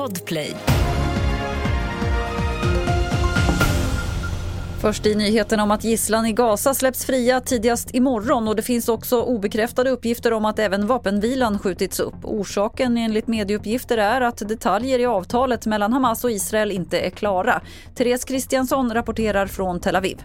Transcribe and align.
Podplay. 0.00 0.54
Först 4.80 5.06
i 5.06 5.14
nyheten 5.14 5.60
om 5.60 5.70
att 5.70 5.84
gisslan 5.84 6.26
i 6.26 6.32
Gaza 6.32 6.74
släpps 6.74 7.04
fria 7.04 7.40
tidigast 7.40 7.94
imorgon 7.94 8.48
och 8.48 8.56
det 8.56 8.62
finns 8.62 8.88
också 8.88 9.22
obekräftade 9.22 9.90
uppgifter 9.90 10.32
om 10.32 10.44
att 10.44 10.58
även 10.58 10.86
vapenvilan 10.86 11.58
skjutits 11.58 12.00
upp. 12.00 12.14
Orsaken 12.22 12.96
enligt 12.96 13.26
medieuppgifter 13.26 13.98
är 13.98 14.20
att 14.20 14.48
detaljer 14.48 14.98
i 14.98 15.06
avtalet 15.06 15.66
mellan 15.66 15.92
Hamas 15.92 16.24
och 16.24 16.30
Israel 16.30 16.70
inte 16.70 17.00
är 17.00 17.10
klara. 17.10 17.62
Therese 17.94 18.24
Kristiansson 18.24 18.94
rapporterar 18.94 19.46
från 19.46 19.80
Tel 19.80 19.96
Aviv. 19.96 20.22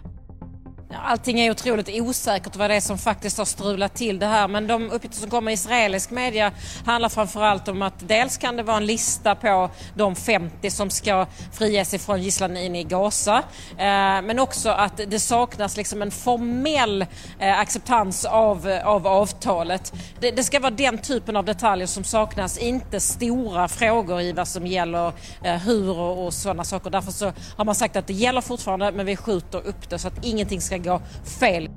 Allting 1.04 1.40
är 1.40 1.52
otroligt 1.52 1.90
osäkert 1.90 2.56
vad 2.56 2.70
det 2.70 2.76
är 2.76 2.82
som 2.82 2.98
faktiskt 2.98 3.38
har 3.38 3.46
strulat 3.46 3.96
till 3.96 4.20
det 4.20 4.26
här 4.26 4.48
men 4.48 4.68
de 4.68 4.92
uppgifter 4.92 5.20
som 5.20 5.30
kommer 5.30 5.52
i 5.52 5.54
israelisk 5.54 6.12
media 6.12 6.52
handlar 6.86 7.10
framförallt 7.10 7.68
om 7.68 7.82
att 7.82 8.08
dels 8.08 8.38
kan 8.38 8.56
det 8.56 8.64
vara 8.64 8.78
en 8.78 8.86
lista 8.86 9.36
på 9.36 9.70
de 9.96 10.16
50 10.16 10.72
som 10.72 10.90
ska 10.90 11.26
friges 11.54 11.94
ifrån 11.94 12.22
gisslan 12.22 12.58
in 12.58 12.76
i 12.76 12.84
Gaza 12.84 13.38
eh, 13.70 14.22
men 14.22 14.40
också 14.40 14.70
att 14.70 15.02
det 15.08 15.20
saknas 15.20 15.78
liksom 15.78 16.02
en 16.02 16.12
formell 16.12 17.06
eh, 17.40 17.60
acceptans 17.60 18.26
av, 18.26 18.80
av 18.84 19.08
avtalet. 19.08 19.94
Det, 20.20 20.32
det, 20.32 20.44
ska 20.44 20.60
vara 20.60 20.72
den 20.72 20.98
typen 20.98 21.36
av 21.36 21.46
detaljer 21.46 21.88
som 21.88 22.04
saknas, 22.04 22.58
inte 22.58 23.00
stora 23.00 23.68
frågor 23.68 24.22
i 24.22 24.32
vad 24.32 24.48
som 24.48 24.68
gäller 24.68 25.12
eh, 25.44 25.56
hur 25.56 26.00
och, 26.00 26.26
och 26.26 26.34
sådana 26.34 26.64
saker. 26.64 26.90
Därför 26.90 27.12
så 27.12 27.34
har 27.58 27.66
man 27.66 27.76
sagt 27.76 27.96
att 27.96 28.08
det 28.08 28.14
gäller 28.14 28.42
fortfarande 28.42 28.92
men 28.92 29.06
vi 29.06 29.16
skjuter 29.16 29.68
upp 29.68 29.90
det 29.90 30.00
så 30.00 30.08
att 30.08 30.26
ingenting 30.26 30.62
ska 30.62 30.78
gå 30.86 31.02
fel. 31.40 31.70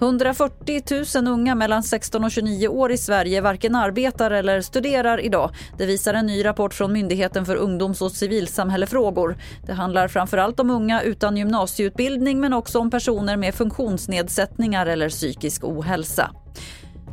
140 0.00 0.82
000 1.22 1.28
unga 1.28 1.54
mellan 1.54 1.82
16 1.82 2.24
och 2.24 2.30
29 2.30 2.68
år 2.68 2.92
i 2.92 2.98
Sverige 2.98 3.40
varken 3.40 3.74
arbetar 3.74 4.30
eller 4.30 4.60
studerar 4.60 5.20
idag. 5.20 5.50
Det 5.78 5.86
visar 5.86 6.14
en 6.14 6.26
ny 6.26 6.44
rapport 6.44 6.74
från 6.74 6.92
Myndigheten 6.92 7.46
för 7.46 7.56
ungdoms 7.56 8.02
och 8.02 8.12
civilsamhällefrågor. 8.12 9.36
Det 9.66 9.72
handlar 9.72 10.08
framför 10.08 10.38
allt 10.38 10.60
om 10.60 10.70
unga 10.70 11.02
utan 11.02 11.36
gymnasieutbildning 11.36 12.40
men 12.40 12.52
också 12.52 12.78
om 12.78 12.90
personer 12.90 13.36
med 13.36 13.54
funktionsnedsättningar 13.54 14.86
eller 14.86 15.08
psykisk 15.08 15.64
ohälsa. 15.64 16.30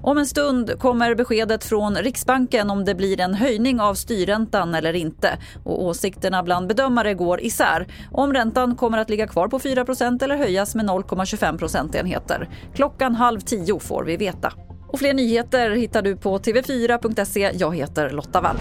Om 0.03 0.17
en 0.17 0.25
stund 0.25 0.79
kommer 0.79 1.15
beskedet 1.15 1.63
från 1.63 1.95
Riksbanken 1.95 2.69
om 2.69 2.85
det 2.85 2.95
blir 2.95 3.19
en 3.19 3.33
höjning 3.33 3.81
av 3.81 3.95
styrräntan 3.95 4.75
eller 4.75 4.93
inte. 4.93 5.37
Och 5.63 5.83
åsikterna 5.83 6.43
bland 6.43 6.67
bedömare 6.67 7.13
går 7.13 7.41
isär. 7.41 7.87
Om 8.11 8.33
räntan 8.33 8.75
kommer 8.75 8.97
att 8.97 9.09
ligga 9.09 9.27
kvar 9.27 9.47
på 9.47 9.59
4% 9.59 10.23
eller 10.23 10.35
höjas 10.35 10.75
med 10.75 10.85
0,25 10.85 11.57
procentenheter. 11.57 12.49
Klockan 12.75 13.15
halv 13.15 13.39
tio 13.39 13.79
får 13.79 14.03
vi 14.03 14.17
veta. 14.17 14.53
Och 14.87 14.99
fler 14.99 15.13
nyheter 15.13 15.71
hittar 15.71 16.01
du 16.01 16.17
på 16.17 16.37
tv4.se. 16.37 17.51
Jag 17.53 17.75
heter 17.75 18.09
Lotta 18.09 18.41
Wall. 18.41 18.57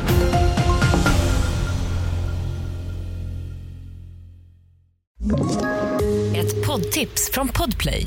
Ett 6.37 6.67
poddtips 6.67 7.31
från 7.33 7.49
Podplay. 7.49 8.07